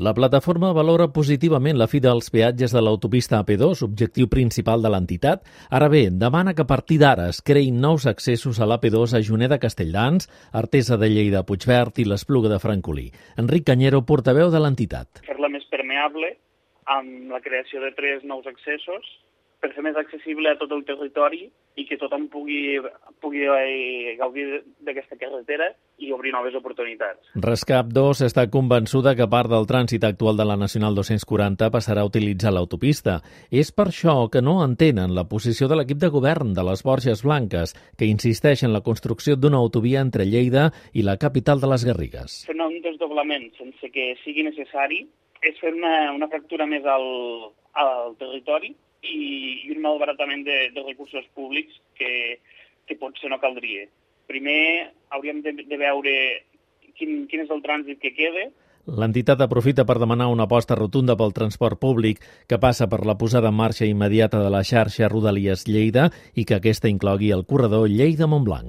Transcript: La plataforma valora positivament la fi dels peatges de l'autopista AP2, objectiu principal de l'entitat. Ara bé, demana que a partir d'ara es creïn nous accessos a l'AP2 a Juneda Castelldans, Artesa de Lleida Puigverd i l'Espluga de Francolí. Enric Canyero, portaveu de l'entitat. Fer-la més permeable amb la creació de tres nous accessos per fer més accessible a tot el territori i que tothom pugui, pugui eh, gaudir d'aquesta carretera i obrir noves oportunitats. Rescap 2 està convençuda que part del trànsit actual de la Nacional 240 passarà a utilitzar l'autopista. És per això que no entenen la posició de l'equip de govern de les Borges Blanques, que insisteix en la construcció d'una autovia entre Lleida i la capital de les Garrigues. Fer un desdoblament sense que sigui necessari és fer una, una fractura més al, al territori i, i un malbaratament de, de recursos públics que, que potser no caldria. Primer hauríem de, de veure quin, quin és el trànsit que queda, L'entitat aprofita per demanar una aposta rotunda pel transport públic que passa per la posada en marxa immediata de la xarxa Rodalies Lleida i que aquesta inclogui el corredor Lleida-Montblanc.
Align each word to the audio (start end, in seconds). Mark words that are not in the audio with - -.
La 0.00 0.14
plataforma 0.16 0.70
valora 0.72 1.10
positivament 1.12 1.76
la 1.76 1.84
fi 1.84 1.98
dels 2.00 2.30
peatges 2.32 2.72
de 2.72 2.80
l'autopista 2.80 3.42
AP2, 3.42 3.82
objectiu 3.84 4.24
principal 4.32 4.80
de 4.80 4.88
l'entitat. 4.88 5.42
Ara 5.68 5.90
bé, 5.92 6.06
demana 6.08 6.54
que 6.56 6.64
a 6.64 6.70
partir 6.70 6.96
d'ara 7.02 7.26
es 7.28 7.42
creïn 7.44 7.76
nous 7.84 8.06
accessos 8.08 8.56
a 8.56 8.64
l'AP2 8.64 9.12
a 9.12 9.20
Juneda 9.20 9.58
Castelldans, 9.60 10.30
Artesa 10.56 10.96
de 10.96 11.10
Lleida 11.12 11.42
Puigverd 11.44 12.00
i 12.00 12.06
l'Espluga 12.08 12.48
de 12.48 12.58
Francolí. 12.62 13.10
Enric 13.36 13.66
Canyero, 13.68 14.00
portaveu 14.08 14.48
de 14.48 14.64
l'entitat. 14.64 15.20
Fer-la 15.28 15.52
més 15.52 15.68
permeable 15.68 16.38
amb 16.96 17.28
la 17.36 17.42
creació 17.44 17.84
de 17.84 17.92
tres 17.92 18.24
nous 18.24 18.48
accessos 18.48 19.04
per 19.62 19.70
fer 19.76 19.84
més 19.86 19.98
accessible 19.98 20.50
a 20.50 20.58
tot 20.58 20.72
el 20.74 20.82
territori 20.82 21.44
i 21.78 21.84
que 21.86 21.96
tothom 22.00 22.26
pugui, 22.32 22.80
pugui 23.22 23.44
eh, 23.46 24.16
gaudir 24.18 24.44
d'aquesta 24.82 25.16
carretera 25.20 25.68
i 26.02 26.10
obrir 26.12 26.32
noves 26.34 26.56
oportunitats. 26.58 27.30
Rescap 27.44 27.92
2 27.94 28.24
està 28.26 28.48
convençuda 28.50 29.14
que 29.18 29.28
part 29.30 29.52
del 29.52 29.68
trànsit 29.70 30.02
actual 30.08 30.40
de 30.40 30.48
la 30.48 30.58
Nacional 30.58 30.98
240 30.98 31.70
passarà 31.70 32.02
a 32.02 32.10
utilitzar 32.10 32.50
l'autopista. 32.56 33.20
És 33.54 33.70
per 33.70 33.88
això 33.92 34.26
que 34.32 34.42
no 34.42 34.58
entenen 34.66 35.14
la 35.14 35.28
posició 35.30 35.70
de 35.70 35.78
l'equip 35.78 36.02
de 36.02 36.10
govern 36.10 36.52
de 36.58 36.66
les 36.66 36.82
Borges 36.82 37.22
Blanques, 37.22 37.76
que 37.96 38.10
insisteix 38.10 38.66
en 38.66 38.74
la 38.74 38.82
construcció 38.82 39.38
d'una 39.38 39.62
autovia 39.62 40.02
entre 40.02 40.26
Lleida 40.26 40.72
i 40.92 41.06
la 41.06 41.20
capital 41.22 41.62
de 41.62 41.70
les 41.70 41.86
Garrigues. 41.86 42.42
Fer 42.50 42.58
un 42.58 42.80
desdoblament 42.82 43.52
sense 43.60 43.94
que 43.94 44.12
sigui 44.26 44.42
necessari 44.42 45.04
és 45.42 45.58
fer 45.62 45.70
una, 45.74 46.10
una 46.18 46.26
fractura 46.30 46.66
més 46.66 46.82
al, 46.86 47.06
al 47.78 48.16
territori 48.18 48.74
i, 49.02 49.66
i 49.66 49.74
un 49.74 49.82
malbaratament 49.84 50.46
de, 50.46 50.58
de 50.74 50.86
recursos 50.86 51.26
públics 51.34 51.76
que, 51.98 52.38
que 52.86 52.98
potser 53.00 53.30
no 53.30 53.40
caldria. 53.42 53.88
Primer 54.30 54.92
hauríem 55.10 55.42
de, 55.44 55.54
de 55.66 55.78
veure 55.78 56.14
quin, 56.98 57.26
quin 57.28 57.44
és 57.44 57.50
el 57.52 57.62
trànsit 57.64 58.00
que 58.02 58.14
queda, 58.16 58.48
L'entitat 58.82 59.38
aprofita 59.44 59.84
per 59.86 59.94
demanar 60.02 60.26
una 60.32 60.48
aposta 60.48 60.74
rotunda 60.74 61.14
pel 61.14 61.30
transport 61.36 61.78
públic 61.78 62.18
que 62.50 62.58
passa 62.58 62.88
per 62.90 63.04
la 63.06 63.14
posada 63.14 63.52
en 63.52 63.54
marxa 63.54 63.86
immediata 63.86 64.40
de 64.42 64.50
la 64.50 64.64
xarxa 64.66 65.06
Rodalies 65.06 65.68
Lleida 65.68 66.08
i 66.34 66.42
que 66.44 66.56
aquesta 66.58 66.90
inclogui 66.90 67.30
el 67.30 67.46
corredor 67.46 67.86
Lleida-Montblanc. 67.86 68.66